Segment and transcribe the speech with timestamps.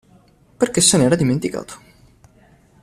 [0.57, 1.79] Perché se n'era dimenticato.